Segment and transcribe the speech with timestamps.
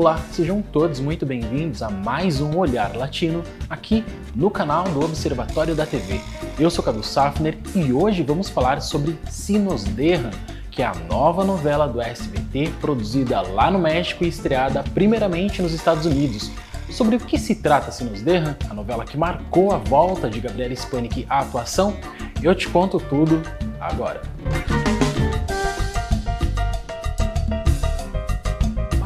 [0.00, 5.74] Olá, sejam todos muito bem-vindos a mais um Olhar Latino aqui no canal do Observatório
[5.74, 6.20] da TV.
[6.56, 10.30] Eu sou Cadu Safner e hoje vamos falar sobre Sinos Derran,
[10.70, 15.72] que é a nova novela do SBT produzida lá no México e estreada primeiramente nos
[15.72, 16.48] Estados Unidos.
[16.88, 20.76] Sobre o que se trata Sinos Derran, a novela que marcou a volta de Gabriela
[20.76, 21.96] Spanik à atuação,
[22.40, 23.42] eu te conto tudo
[23.80, 24.22] agora.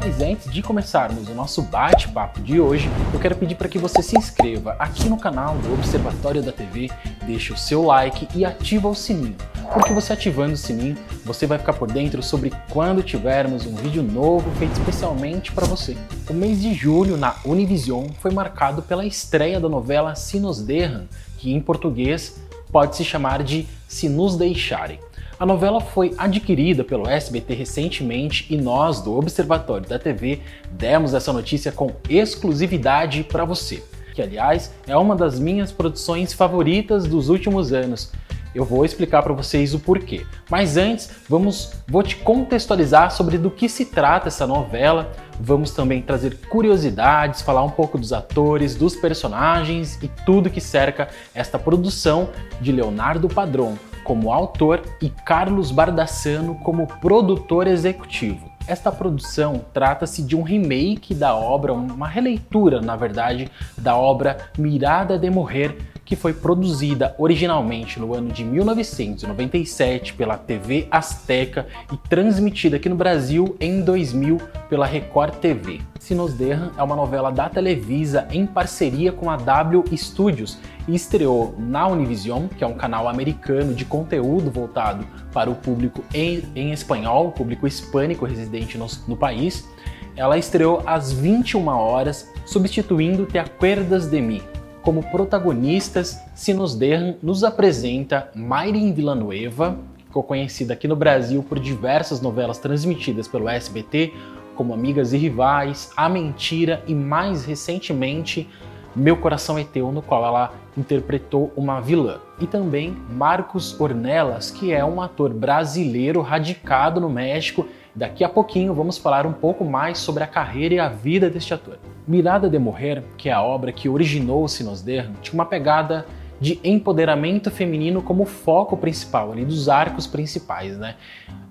[0.04, 4.02] Mas antes de começarmos o nosso bate-papo de hoje, eu quero pedir para que você
[4.02, 6.90] se inscreva aqui no canal do Observatório da TV,
[7.24, 9.36] deixe o seu like e ativa o sininho.
[9.72, 14.02] Porque você ativando o sininho, você vai ficar por dentro sobre quando tivermos um vídeo
[14.02, 15.96] novo feito especialmente para você.
[16.28, 21.06] O mês de julho na Univision foi marcado pela estreia da novela Se Nos Derram,
[21.38, 24.98] que em português pode se chamar de Se Nos Deixarem.
[25.42, 30.38] A novela foi adquirida pelo SBT recentemente e nós, do Observatório da TV,
[30.70, 33.82] demos essa notícia com exclusividade para você,
[34.14, 38.12] que aliás é uma das minhas produções favoritas dos últimos anos.
[38.54, 40.24] Eu vou explicar para vocês o porquê.
[40.48, 45.10] Mas antes, vamos vou te contextualizar sobre do que se trata essa novela.
[45.40, 51.08] Vamos também trazer curiosidades, falar um pouco dos atores, dos personagens e tudo que cerca
[51.34, 52.28] esta produção
[52.60, 58.50] de Leonardo Padrão, como autor e Carlos Bardassano como produtor executivo.
[58.66, 65.18] Esta produção trata-se de um remake da obra, uma releitura, na verdade, da obra Mirada
[65.18, 65.76] de Morrer,
[66.12, 72.94] que foi produzida originalmente no ano de 1997 pela TV Azteca e transmitida aqui no
[72.94, 74.36] Brasil em 2000
[74.68, 75.80] pela Record TV.
[75.98, 81.54] Sinos Derram é uma novela da Televisa em parceria com a W Studios e estreou
[81.58, 86.72] na Univision, que é um canal americano de conteúdo voltado para o público em, em
[86.72, 89.66] espanhol, público hispânico residente no, no país.
[90.14, 94.42] Ela estreou às 21 horas, substituindo Te Acuerdas de Mim,
[94.82, 101.58] como protagonistas, Sinos Derran nos apresenta Mayrin Villanueva, que ficou conhecida aqui no Brasil por
[101.58, 104.12] diversas novelas transmitidas pelo SBT,
[104.56, 108.48] como Amigas e Rivais, A Mentira e mais recentemente
[108.94, 112.18] Meu Coração é Teu, no qual ela interpretou uma vilã.
[112.40, 118.72] E também Marcos Ornelas, que é um ator brasileiro radicado no México Daqui a pouquinho
[118.72, 121.78] vamos falar um pouco mais sobre a carreira e a vida deste ator.
[122.08, 126.06] Mirada de Morrer, que é a obra que originou o Sinos Derram, tinha uma pegada
[126.40, 130.96] de empoderamento feminino como foco principal ali dos arcos principais, né?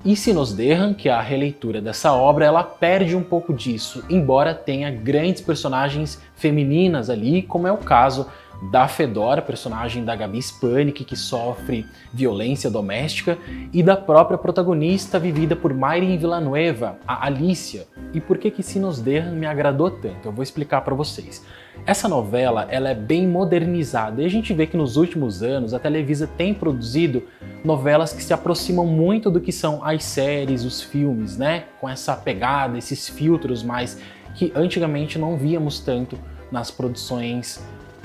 [0.03, 4.55] E Sinos Derram, que é a releitura dessa obra, ela perde um pouco disso, embora
[4.55, 8.27] tenha grandes personagens femininas ali, como é o caso
[8.61, 13.37] da Fedora, personagem da Gabi Spanik, que sofre violência doméstica,
[13.73, 17.87] e da própria protagonista vivida por Mayrin Villanueva, a Alicia.
[18.13, 20.27] E por que que Sinos Derran me agradou tanto?
[20.27, 21.43] Eu vou explicar para vocês.
[21.85, 25.79] Essa novela ela é bem modernizada e a gente vê que nos últimos anos a
[25.79, 27.23] Televisa tem produzido
[27.63, 31.65] novelas que se aproximam muito do que são as séries, os filmes, né?
[31.79, 33.99] Com essa pegada, esses filtros mais
[34.35, 36.17] que antigamente não víamos tanto
[36.51, 37.63] nas produções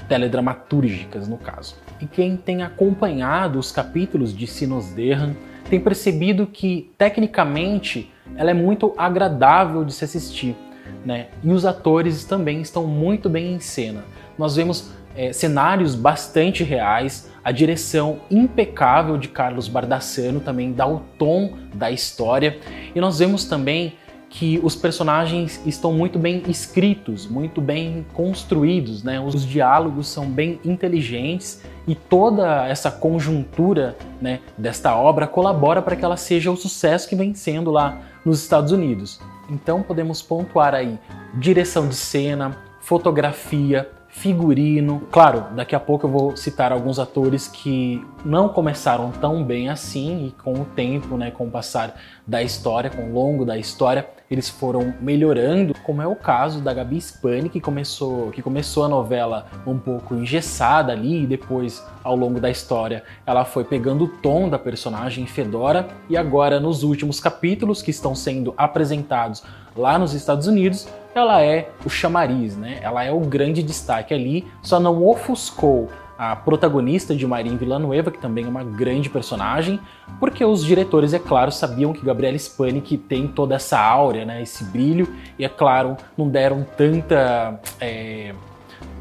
[0.09, 1.77] teledramatúrgicas no caso.
[2.01, 5.35] E quem tem acompanhado os capítulos de Sinos Derran
[5.69, 10.57] tem percebido que tecnicamente ela é muito agradável de se assistir,
[11.05, 11.29] né?
[11.43, 14.05] E os atores também estão muito bem em cena.
[14.39, 21.01] Nós vemos é, cenários bastante reais, a direção impecável de Carlos Bardassano também dá o
[21.19, 22.59] tom da história
[22.95, 23.95] e nós vemos também
[24.29, 29.21] que os personagens estão muito bem escritos, muito bem construídos, né?
[29.21, 36.05] Os diálogos são bem inteligentes e toda essa conjuntura, né, desta obra colabora para que
[36.05, 39.21] ela seja o sucesso que vem sendo lá nos Estados Unidos.
[39.49, 40.99] Então podemos pontuar aí
[41.35, 45.03] direção de cena, fotografia, figurino.
[45.13, 50.29] Claro, daqui a pouco eu vou citar alguns atores que não começaram tão bem assim
[50.29, 51.95] e com o tempo, né, com o passar
[52.27, 56.73] da história, com o longo da história, eles foram melhorando, como é o caso da
[56.73, 62.17] Gabi Spani, que começou, que começou a novela um pouco engessada ali e depois, ao
[62.17, 67.21] longo da história, ela foi pegando o tom da personagem Fedora e agora nos últimos
[67.21, 69.45] capítulos que estão sendo apresentados
[69.77, 70.89] lá nos Estados Unidos,
[71.19, 72.79] ela é o chamariz, né?
[72.83, 78.19] Ela é o grande destaque ali, só não ofuscou a protagonista de Marin Villanueva, que
[78.19, 79.79] também é uma grande personagem,
[80.19, 84.65] porque os diretores, é claro, sabiam que Gabriela Spanik tem toda essa áurea, né, esse
[84.65, 85.09] brilho,
[85.39, 88.35] e é claro, não deram tanta, é,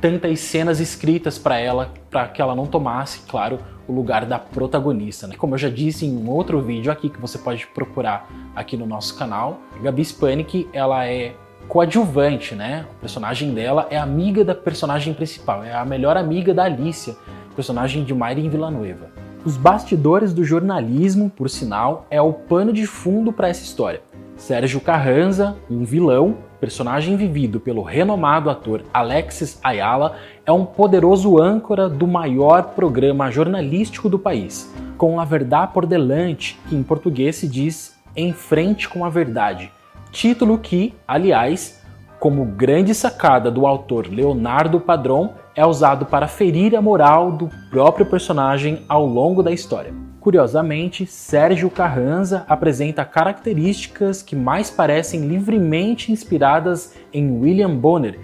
[0.02, 5.26] tantas cenas escritas para ela, para que ela não tomasse, claro, o lugar da protagonista.
[5.26, 5.36] Né?
[5.38, 8.86] Como eu já disse em um outro vídeo aqui, que você pode procurar aqui no
[8.86, 11.34] nosso canal, Gabi Spanik, ela é
[11.68, 12.86] coadjuvante, né?
[12.98, 17.16] O personagem dela é amiga da personagem principal, é a melhor amiga da Alicia,
[17.56, 19.10] personagem de Mayrin Villanueva.
[19.44, 24.02] Os bastidores do jornalismo, por sinal, é o pano de fundo para essa história.
[24.36, 31.88] Sérgio Carranza, um vilão, personagem vivido pelo renomado ator Alexis Ayala, é um poderoso âncora
[31.88, 37.48] do maior programa jornalístico do país, com a verdade por delante, que em português se
[37.48, 39.72] diz Em Frente com a Verdade,
[40.16, 41.84] título que, aliás,
[42.22, 48.06] como grande sacada do autor Leonardo Padron, é usado para ferir a moral do próprio
[48.06, 49.94] personagem ao longo da história.
[50.22, 58.18] Curiosamente, Sérgio Carranza apresenta características que mais parecem livremente inspiradas em William Bonner.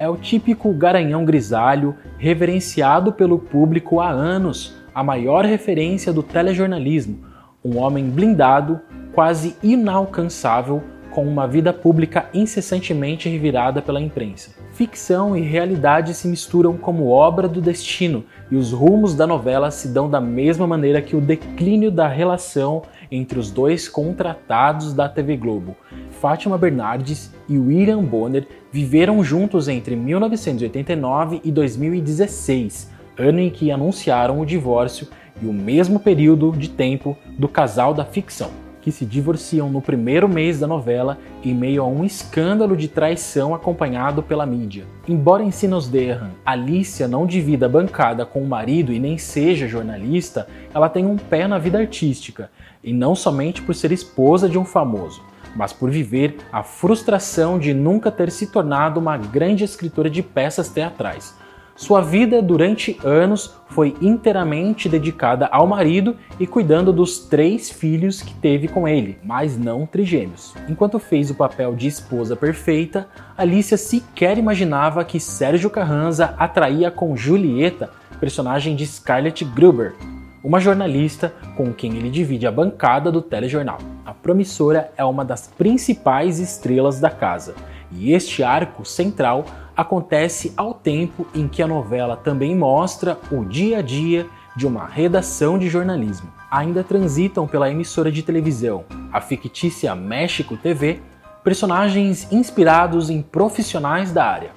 [0.00, 7.24] É o típico garanhão grisalho, reverenciado pelo público há anos, a maior referência do telejornalismo,
[7.64, 8.80] um homem blindado,
[9.14, 10.82] quase inalcançável,
[11.16, 14.50] com uma vida pública incessantemente revirada pela imprensa.
[14.74, 19.88] Ficção e realidade se misturam como obra do destino, e os rumos da novela se
[19.88, 25.38] dão da mesma maneira que o declínio da relação entre os dois contratados da TV
[25.38, 25.74] Globo.
[26.20, 34.38] Fátima Bernardes e William Bonner viveram juntos entre 1989 e 2016, ano em que anunciaram
[34.38, 35.08] o divórcio
[35.40, 40.28] e o mesmo período de tempo do casal da ficção que se divorciam no primeiro
[40.28, 44.84] mês da novela em meio a um escândalo de traição acompanhado pela mídia.
[45.08, 49.66] Embora em Sinos Derran Alicia não divida a bancada com o marido e nem seja
[49.66, 52.48] jornalista, ela tem um pé na vida artística,
[52.80, 55.20] e não somente por ser esposa de um famoso
[55.56, 60.68] mas por viver a frustração de nunca ter se tornado uma grande escritora de peças
[60.68, 61.34] teatrais.
[61.76, 68.32] Sua vida durante anos foi inteiramente dedicada ao marido e cuidando dos três filhos que
[68.32, 70.54] teve com ele, mas não trigêmeos.
[70.70, 73.06] Enquanto fez o papel de esposa perfeita,
[73.36, 79.94] Alicia sequer imaginava que Sérgio Carranza atraía com Julieta, personagem de Scarlett Gruber,
[80.42, 83.78] uma jornalista com quem ele divide a bancada do telejornal.
[84.06, 87.54] A promissora é uma das principais estrelas da casa,
[87.92, 89.44] e este arco central
[89.76, 94.26] acontece ao tempo em que a novela também mostra o dia a dia
[94.56, 96.32] de uma redação de jornalismo.
[96.50, 101.00] Ainda transitam pela emissora de televisão, a fictícia México TV,
[101.44, 104.50] personagens inspirados em profissionais da área.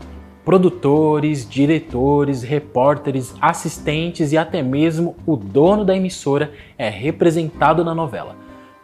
[0.46, 8.36] Produtores, diretores, repórteres, assistentes e até mesmo o dono da emissora é representado na novela.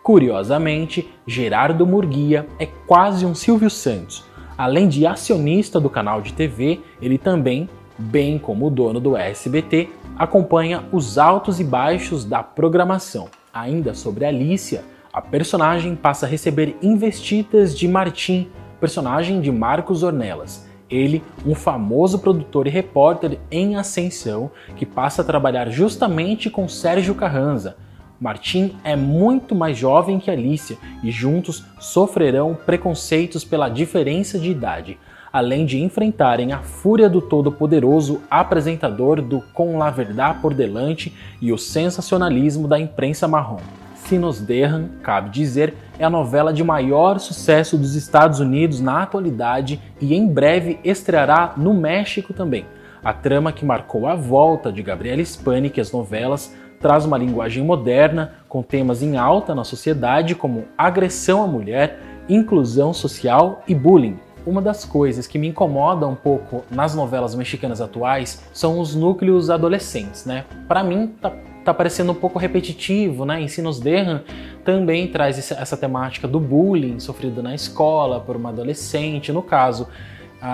[0.04, 4.24] Curiosamente, Gerardo Murguia é quase um Silvio Santos,
[4.58, 9.90] Além de acionista do canal de TV, ele também, bem como o dono do SBT,
[10.18, 13.28] acompanha os altos e baixos da programação.
[13.54, 18.48] Ainda sobre Alicia, a personagem passa a receber investidas de Martim,
[18.80, 20.66] personagem de Marcos Ornelas.
[20.90, 27.16] Ele, um famoso produtor e repórter em ascensão, que passa a trabalhar justamente com Sérgio
[27.16, 27.76] Carranza,
[28.20, 34.98] Martim é muito mais jovem que Alicia e juntos sofrerão preconceitos pela diferença de idade,
[35.34, 41.52] além de enfrentarem a fúria do todo-poderoso apresentador do Com La Verdade por delante e
[41.52, 43.60] o sensacionalismo da imprensa marrom.
[43.96, 49.82] Sinos Derran, cabe dizer, é a novela de maior sucesso dos Estados Unidos na atualidade
[50.00, 52.66] e em breve estreará no México também.
[53.04, 58.34] A trama que marcou a volta de Gabriela Spanik às novelas traz uma linguagem moderna
[58.48, 62.00] com temas em alta na sociedade como agressão à mulher,
[62.30, 64.20] inclusão social e bullying.
[64.46, 69.50] Uma das coisas que me incomoda um pouco nas novelas mexicanas atuais são os núcleos
[69.50, 70.46] adolescentes, né?
[70.68, 73.42] Para mim tá, tá parecendo um pouco repetitivo, né?
[73.42, 74.22] Ensinos Derran
[74.64, 79.32] também traz essa temática do bullying sofrido na escola por uma adolescente.
[79.32, 79.88] No caso,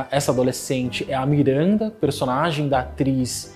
[0.10, 3.54] essa adolescente é a Miranda, personagem da atriz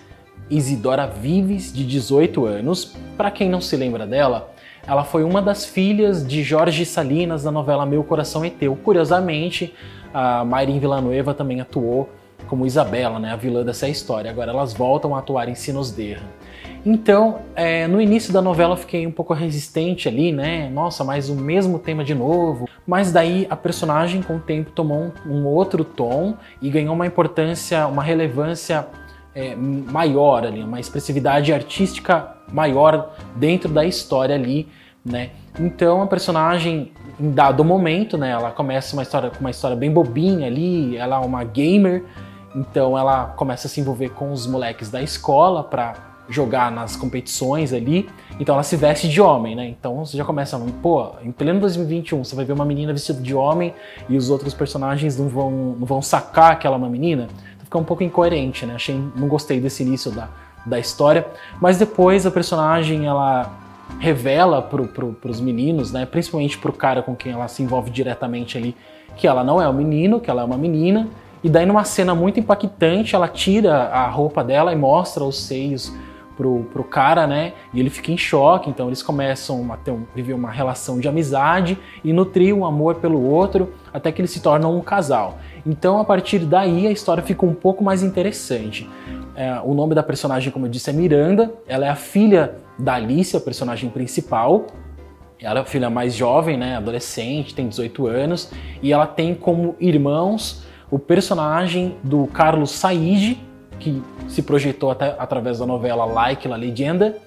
[0.50, 2.96] Isidora Vives, de 18 anos.
[3.18, 4.54] Para quem não se lembra dela,
[4.88, 8.76] ela foi uma das filhas de Jorge Salinas na novela Meu Coração é Teu.
[8.76, 9.74] Curiosamente,
[10.14, 12.10] a Mayrin Villanueva também atuou
[12.48, 14.30] como Isabela, né, a vilã dessa história.
[14.30, 16.24] Agora elas voltam a atuar em Sinos Derra.
[16.86, 20.70] Então, é, no início da novela fiquei um pouco resistente ali, né?
[20.70, 22.70] Nossa, mas o mesmo tema de novo.
[22.86, 27.08] Mas daí a personagem com o tempo tomou um, um outro tom e ganhou uma
[27.08, 28.86] importância, uma relevância
[29.36, 34.68] é, maior ali, uma expressividade artística maior dentro da história ali,
[35.06, 35.32] né?
[35.60, 39.92] Então a personagem, em dado momento, né, ela começa uma história com uma história bem
[39.92, 42.06] bobinha ali, ela é uma gamer,
[42.56, 45.94] então ela começa a se envolver com os moleques da escola para
[46.28, 49.68] jogar nas competições ali, então ela se veste de homem, né?
[49.68, 53.36] Então você já começa, pô, em pleno 2021 você vai ver uma menina vestida de
[53.36, 53.74] homem
[54.10, 57.28] e os outros personagens não vão, não vão sacar que ela é uma menina,
[57.76, 58.76] fica um pouco incoerente, né?
[58.76, 60.30] Achei, não gostei desse início da,
[60.66, 61.28] da história,
[61.60, 63.52] mas depois a personagem ela
[64.00, 66.06] revela pro, pro, pros meninos, né?
[66.06, 68.76] Principalmente pro cara com quem ela se envolve diretamente ali,
[69.18, 71.08] que ela não é um menino, que ela é uma menina,
[71.44, 75.94] e daí numa cena muito impactante ela tira a roupa dela e mostra os seios
[76.36, 77.54] pro, pro cara, né?
[77.74, 81.08] E ele fica em choque, então eles começam a ter um, viver uma relação de
[81.08, 85.38] amizade e nutrir um amor pelo outro até que eles se tornam um casal.
[85.66, 88.90] Então, a partir daí, a história fica um pouco mais interessante.
[89.36, 91.54] É, o nome da personagem, como eu disse, é Miranda.
[91.68, 94.68] Ela é a filha da Alice, a personagem principal.
[95.40, 98.52] Ela é a filha mais jovem, né, adolescente, tem 18 anos,
[98.82, 103.38] e ela tem como irmãos o personagem do Carlos Said,
[103.80, 107.18] que se projetou até através da novela Like La Legenda,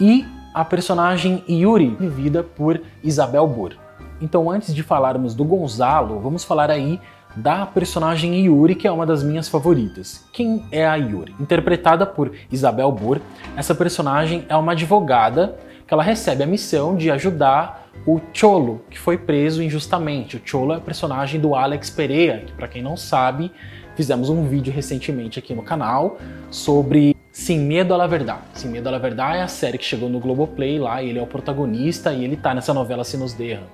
[0.00, 3.74] e a personagem Yuri, vivida por Isabel Burr.
[4.20, 7.00] Então, antes de falarmos do Gonzalo, vamos falar aí
[7.36, 10.26] da personagem Yuri, que é uma das minhas favoritas.
[10.32, 11.34] Quem é a Yuri?
[11.38, 13.20] Interpretada por Isabel Burr,
[13.56, 18.98] essa personagem é uma advogada que ela recebe a missão de ajudar o Cholo, que
[18.98, 20.36] foi preso injustamente.
[20.36, 23.50] O Cholo é o personagem do Alex Pereira, que para quem não sabe,
[23.94, 26.18] Fizemos um vídeo recentemente aqui no canal
[26.50, 28.42] sobre Sem Medo à Verdade.
[28.54, 31.26] Sem Medo à Verdade é a série que chegou no Globoplay lá, ele é o
[31.26, 33.64] protagonista e ele tá nessa novela Se Nos Derra.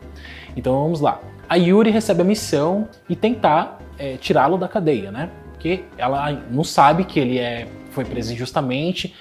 [0.56, 1.20] Então vamos lá.
[1.48, 5.30] A Yuri recebe a missão e tentar é, tirá-lo da cadeia, né?
[5.52, 9.14] Porque ela não sabe que ele é, foi preso injustamente,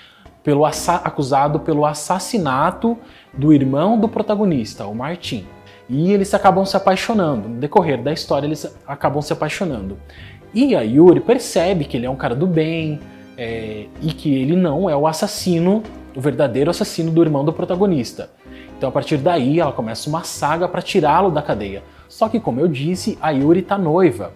[0.45, 2.95] pelo acusado pelo assassinato
[3.33, 5.47] do irmão do protagonista, o Martin.
[5.89, 7.49] E eles acabam se apaixonando.
[7.49, 9.97] No decorrer da história, eles acabam se apaixonando.
[10.55, 13.01] E a Yuri percebe que ele é um cara do bem
[13.37, 15.83] é, e que ele não é o assassino,
[16.15, 18.29] o verdadeiro assassino do irmão do protagonista.
[18.77, 21.83] Então a partir daí ela começa uma saga para tirá-lo da cadeia.
[22.07, 24.31] Só que, como eu disse, a Yuri tá noiva.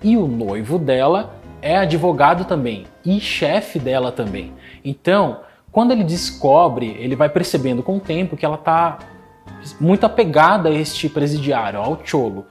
[0.00, 4.52] E o noivo dela é advogado também e chefe dela também.
[4.84, 5.40] Então,
[5.72, 8.98] quando ele descobre, ele vai percebendo com o tempo que ela tá
[9.80, 12.46] muito apegada a este presidiário, ao Cholo.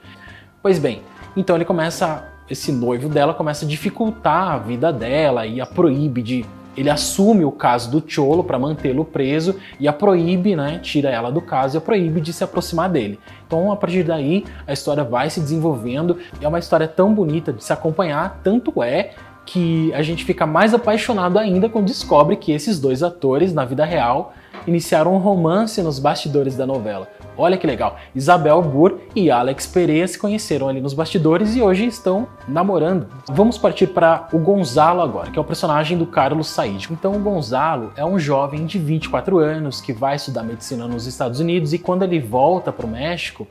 [0.60, 1.00] Pois bem,
[1.34, 6.22] então ele começa esse noivo dela começa a dificultar a vida dela e a proíbe
[6.22, 6.46] de.
[6.76, 10.80] Ele assume o caso do Cholo para mantê-lo preso e a proíbe, né?
[10.82, 13.20] Tira ela do caso e a proíbe de se aproximar dele.
[13.46, 17.52] Então, a partir daí, a história vai se desenvolvendo e é uma história tão bonita
[17.52, 19.12] de se acompanhar, tanto é
[19.46, 23.84] que a gente fica mais apaixonado ainda quando descobre que esses dois atores, na vida
[23.84, 24.32] real,
[24.66, 27.08] iniciaram um romance nos bastidores da novela.
[27.36, 27.96] Olha que legal.
[28.14, 33.06] Isabel Burr e Alex Pereira se conheceram ali nos bastidores e hoje estão namorando.
[33.28, 36.88] Vamos partir para o Gonzalo agora, que é o personagem do Carlos Said.
[36.90, 41.40] Então, o Gonzalo é um jovem de 24 anos que vai estudar medicina nos Estados
[41.40, 43.46] Unidos e quando ele volta para o México,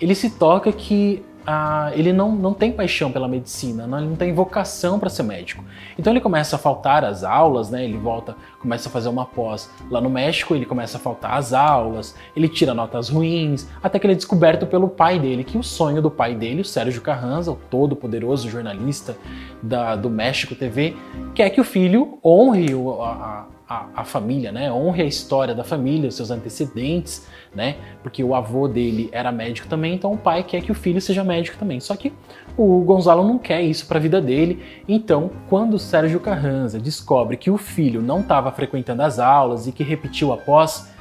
[0.00, 4.16] ele se toca que ah, ele não, não tem paixão pela medicina, não, ele não
[4.16, 5.62] tem vocação para ser médico.
[5.96, 7.84] Então ele começa a faltar às aulas, né?
[7.84, 11.52] Ele volta, começa a fazer uma pós lá no México, ele começa a faltar às
[11.52, 15.62] aulas, ele tira notas ruins, até que ele é descoberto pelo pai dele, que o
[15.62, 19.16] sonho do pai dele, o Sérgio Carranza, o todo-poderoso jornalista
[19.62, 20.96] da, do México TV,
[21.34, 24.72] quer que o filho honre o, a, a, a, família, né?
[24.72, 27.76] Honre a história da família, os seus antecedentes, né?
[28.02, 31.24] Porque o avô dele era médico também, então o pai quer que o filho seja
[31.24, 31.80] médico também.
[31.80, 32.12] Só que
[32.56, 34.62] o Gonzalo não quer isso para a vida dele.
[34.88, 39.72] Então, quando o Sérgio Carranza descobre que o filho não estava frequentando as aulas e
[39.72, 40.94] que repetiu após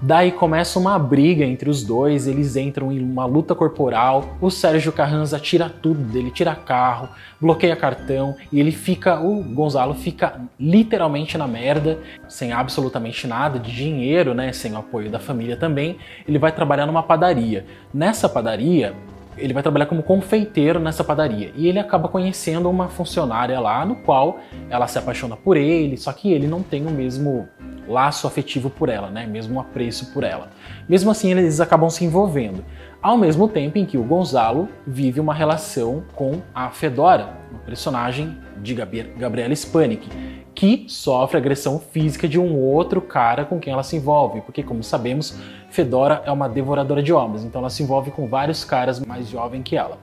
[0.00, 4.36] Daí começa uma briga entre os dois, eles entram em uma luta corporal.
[4.42, 7.08] O Sérgio Carranza tira tudo dele, tira carro,
[7.40, 11.98] bloqueia cartão e ele fica, o Gonzalo fica literalmente na merda,
[12.28, 15.96] sem absolutamente nada de dinheiro, né, sem o apoio da família também.
[16.28, 17.64] Ele vai trabalhar numa padaria.
[17.92, 18.94] Nessa padaria,
[19.36, 23.96] ele vai trabalhar como confeiteiro nessa padaria e ele acaba conhecendo uma funcionária lá, no
[23.96, 24.38] qual
[24.70, 27.48] ela se apaixona por ele, só que ele não tem o mesmo
[27.86, 29.26] laço afetivo por ela, né?
[29.26, 30.50] Mesmo apreço por ela.
[30.88, 32.64] Mesmo assim, eles acabam se envolvendo.
[33.00, 38.36] Ao mesmo tempo em que o Gonzalo vive uma relação com a Fedora, uma personagem
[38.60, 40.08] de Gabriela Spanik,
[40.56, 44.82] que sofre agressão física de um outro cara com quem ela se envolve, porque como
[44.82, 45.38] sabemos,
[45.70, 49.62] Fedora é uma devoradora de homens, então ela se envolve com vários caras mais jovens
[49.62, 49.98] que ela.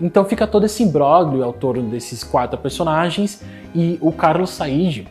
[0.00, 3.44] Então fica todo esse imbróglio ao torno desses quatro personagens
[3.74, 5.06] e o Carlos Said,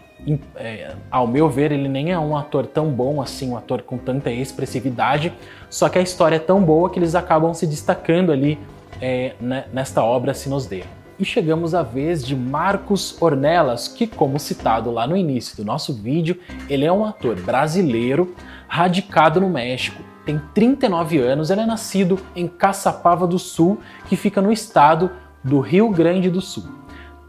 [0.56, 4.00] é, ao meu ver, ele nem é um ator tão bom assim, um ator com
[4.00, 5.32] tanta expressividade,
[5.70, 8.58] só que a história é tão boa que eles acabam se destacando ali
[9.00, 10.84] é, né, nesta obra Se Nos Dê.
[11.22, 15.94] E chegamos à vez de Marcos Ornelas, que, como citado lá no início do nosso
[15.94, 18.34] vídeo, ele é um ator brasileiro
[18.68, 20.02] radicado no México.
[20.26, 25.12] Tem 39 anos, ele é nascido em Caçapava do Sul, que fica no estado
[25.44, 26.64] do Rio Grande do Sul.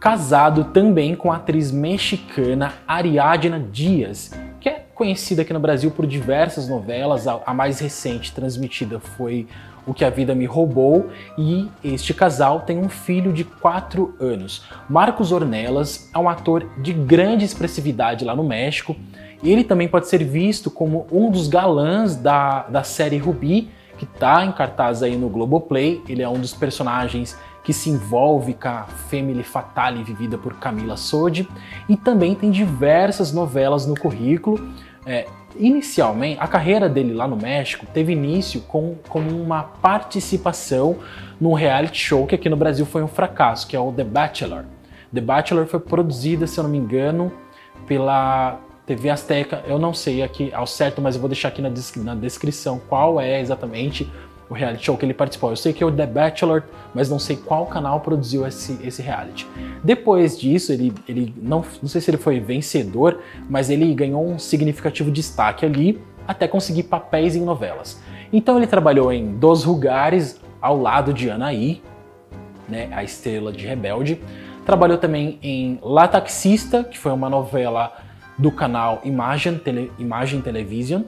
[0.00, 6.06] Casado também com a atriz mexicana Ariadna Dias, que é conhecida aqui no Brasil por
[6.06, 7.26] diversas novelas.
[7.28, 9.46] A mais recente transmitida foi
[9.86, 14.64] o que a Vida Me Roubou, e este casal tem um filho de 4 anos.
[14.88, 18.96] Marcos Ornelas é um ator de grande expressividade lá no México,
[19.42, 24.04] e ele também pode ser visto como um dos galãs da, da série Ruby, que
[24.04, 26.02] está em cartaz aí no Globoplay.
[26.08, 30.96] Ele é um dos personagens que se envolve com a Family Fatale vivida por Camila
[30.96, 31.48] Sodi,
[31.88, 34.72] e também tem diversas novelas no currículo.
[35.04, 40.98] É, Inicialmente, a carreira dele lá no México teve início com, com uma participação
[41.40, 44.64] num reality show que aqui no Brasil foi um fracasso, que é o The Bachelor.
[45.12, 47.32] The Bachelor foi produzida, se eu não me engano,
[47.86, 49.62] pela TV Azteca.
[49.66, 53.20] Eu não sei aqui ao certo, mas eu vou deixar aqui na, na descrição qual
[53.20, 54.10] é exatamente
[54.52, 55.50] o reality show que ele participou.
[55.50, 56.62] Eu sei que é o The Bachelor,
[56.94, 59.48] mas não sei qual canal produziu esse, esse reality.
[59.82, 64.38] Depois disso, ele, ele não, não sei se ele foi vencedor, mas ele ganhou um
[64.38, 68.00] significativo destaque ali até conseguir papéis em novelas.
[68.32, 71.82] Então ele trabalhou em Dos Lugares, ao lado de Anaí,
[72.68, 74.20] né, a estrela de Rebelde.
[74.64, 77.92] Trabalhou também em La Taxista, que foi uma novela
[78.38, 81.02] do canal Imagem, Tele, Imagem Television.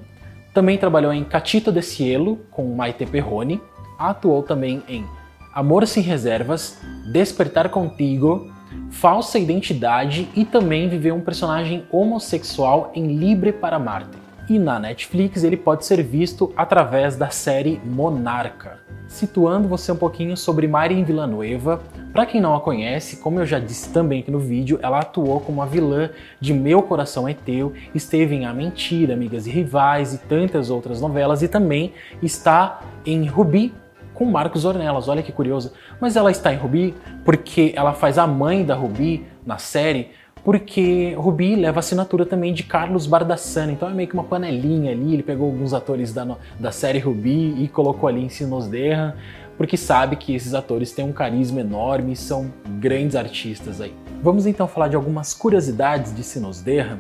[0.55, 3.61] Também trabalhou em Catito de Cielo, com Maite Perrone.
[3.99, 5.05] Atuou também em
[5.53, 6.81] Amor Sem Reservas,
[7.13, 8.53] Despertar Contigo,
[8.89, 14.24] Falsa Identidade e também viveu um personagem homossexual em Libre para Marte.
[14.49, 18.79] E na Netflix ele pode ser visto através da série Monarca.
[19.09, 21.81] Situando você um pouquinho sobre Marin Villanueva,
[22.13, 25.41] para quem não a conhece, como eu já disse também aqui no vídeo, ela atuou
[25.41, 26.11] como a vilã
[26.41, 31.01] de Meu Coração é Teu, esteve em A Mentira, Amigas e Rivais e tantas outras
[31.01, 33.73] novelas e também está em Rubi
[34.13, 35.09] com Marcos Ornelas.
[35.09, 35.73] Olha que curioso.
[36.01, 40.11] Mas ela está em Rubi porque ela faz a mãe da Rubi na série
[40.45, 45.15] porque Rubi leva assinatura também de Carlos Bardassana, então é meio que uma panelinha ali,
[45.15, 49.17] ele pegou alguns atores da, da série Rubi e colocou ali em Sinos Derra,
[49.57, 53.95] porque sabe que esses atores têm um carisma enorme e são grandes artistas aí.
[54.23, 56.99] Vamos então falar de algumas curiosidades de Sinos Derra.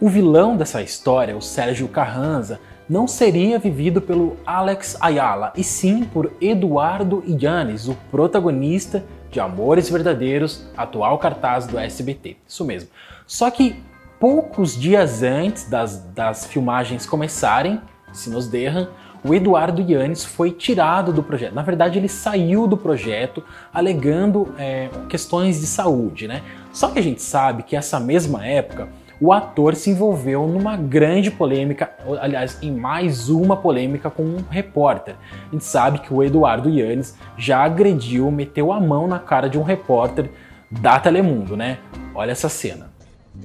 [0.00, 6.04] O vilão dessa história, o Sérgio Carranza, não seria vivido pelo Alex Ayala, e sim
[6.04, 9.02] por Eduardo Yanes, o protagonista
[9.34, 12.36] de Amores Verdadeiros, atual cartaz do SBT.
[12.46, 12.88] Isso mesmo.
[13.26, 13.82] Só que
[14.20, 17.80] poucos dias antes das, das filmagens começarem,
[18.12, 18.88] se nos derram,
[19.24, 21.52] o Eduardo Yannis foi tirado do projeto.
[21.52, 23.42] Na verdade, ele saiu do projeto
[23.72, 26.42] alegando é, questões de saúde, né?
[26.72, 28.88] Só que a gente sabe que essa mesma época
[29.24, 35.16] o ator se envolveu numa grande polêmica, aliás, em mais uma polêmica com um repórter.
[35.48, 39.58] A gente sabe que o Eduardo Yannis já agrediu, meteu a mão na cara de
[39.58, 40.30] um repórter
[40.70, 41.78] da Telemundo, né?
[42.14, 42.92] Olha essa cena.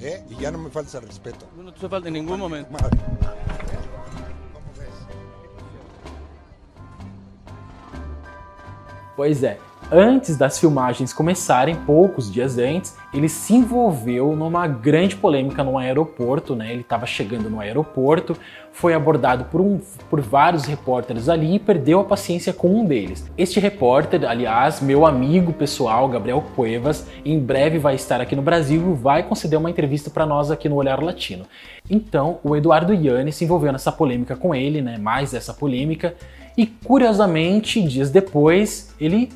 [0.02, 1.46] É, e já não me falta respeito.
[1.56, 2.68] Não te falta em nenhum momento.
[9.16, 9.58] Pois é,
[9.90, 16.54] antes das filmagens começarem, poucos dias antes, ele se envolveu numa grande polêmica no aeroporto,
[16.54, 16.72] né?
[16.72, 18.36] Ele estava chegando no aeroporto,
[18.72, 23.28] foi abordado por, um, por vários repórteres ali e perdeu a paciência com um deles.
[23.36, 28.92] Este repórter, aliás, meu amigo pessoal, Gabriel Cuevas, em breve vai estar aqui no Brasil
[28.92, 31.44] e vai conceder uma entrevista para nós aqui no Olhar Latino.
[31.88, 34.96] Então, o Eduardo Iane se envolveu nessa polêmica com ele, né?
[34.98, 36.14] Mais essa polêmica.
[36.56, 39.30] E curiosamente, dias depois, ele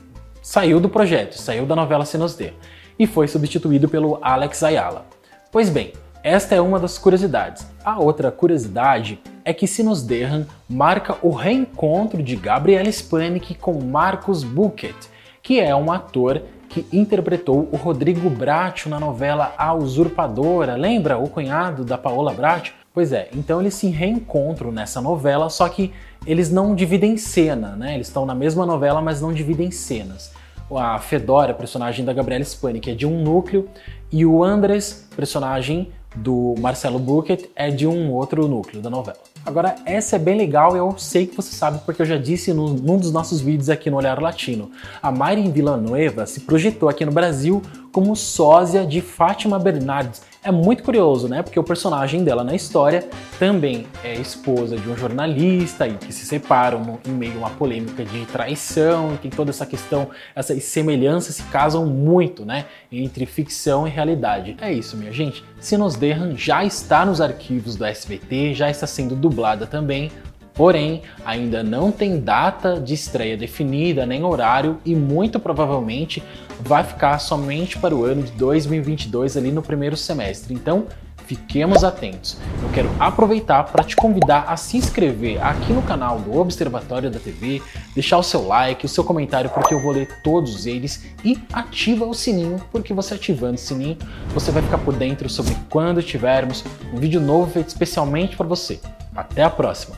[0.44, 2.52] saiu do projeto, saiu da novela Senos D
[2.98, 5.07] e foi substituído pelo Alex Ayala.
[5.50, 7.66] Pois bem, esta é uma das curiosidades.
[7.83, 14.44] A outra curiosidade é que Sinos Derran marca o reencontro de Gabriel Spanik com Marcos
[14.44, 14.94] Bucket,
[15.42, 20.76] que é um ator que interpretou o Rodrigo Bracho na novela A Usurpadora.
[20.76, 22.74] Lembra o cunhado da Paola Bracho?
[22.92, 25.92] Pois é, então eles se reencontram nessa novela, só que
[26.26, 27.94] eles não dividem cena, né?
[27.94, 30.33] Eles estão na mesma novela, mas não dividem cenas.
[30.70, 33.68] A Fedora, personagem da Gabriela Spanik, é de um núcleo,
[34.11, 39.18] e o Andres, personagem do Marcelo Bucket, é de um outro núcleo da novela.
[39.44, 42.53] Agora, essa é bem legal e eu sei que você sabe porque eu já disse
[42.55, 44.70] no, num dos nossos vídeos aqui no Olhar Latino.
[45.03, 47.61] A Mayrin Villanueva se projetou aqui no Brasil
[47.92, 51.42] como sósia de Fátima Bernardes é muito curioso, né?
[51.42, 56.26] Porque o personagem dela na história também é esposa de um jornalista e que se
[56.26, 61.37] separam em meio a uma polêmica de traição, e tem toda essa questão, essas semelhanças
[61.37, 62.66] se casam muito, né?
[62.92, 64.57] Entre ficção e realidade.
[64.61, 65.42] É isso, minha gente.
[65.59, 70.12] Sinos Derran já está nos arquivos do SBT, já está sendo dublada também.
[70.54, 76.22] Porém, ainda não tem data de estreia definida nem horário e muito provavelmente
[76.60, 80.54] vai ficar somente para o ano de 2022 ali no primeiro semestre.
[80.54, 80.86] Então,
[81.26, 82.36] fiquemos atentos.
[82.62, 87.18] Eu quero aproveitar para te convidar a se inscrever aqui no canal do Observatório da
[87.18, 87.60] TV,
[87.94, 92.04] deixar o seu like, o seu comentário, porque eu vou ler todos eles e ativa
[92.04, 93.96] o sininho, porque você ativando o sininho,
[94.32, 98.78] você vai ficar por dentro sobre quando tivermos um vídeo novo feito especialmente para você.
[99.14, 99.96] Até a próxima!